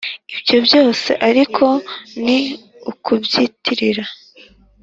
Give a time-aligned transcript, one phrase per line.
[0.37, 1.65] ibyo byose ariko
[2.23, 2.39] ni
[2.91, 4.05] ukubyitirira